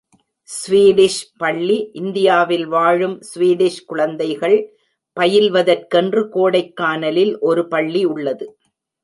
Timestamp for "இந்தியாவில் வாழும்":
1.91-3.13